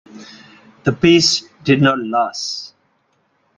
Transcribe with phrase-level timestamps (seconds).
[0.83, 2.73] The peace did not last.